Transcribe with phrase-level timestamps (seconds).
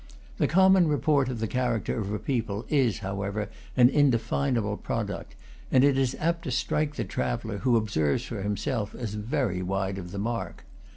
[0.39, 5.35] The common report of the character of a people is, how ever, an indefinable product;
[5.71, 9.99] and it is, apt to strike the traveller who observes for himself as very wide
[9.99, 10.65] of the mark.